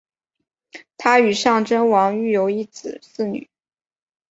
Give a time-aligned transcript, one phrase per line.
[0.97, 3.51] 她与尚贞王育有一子四女。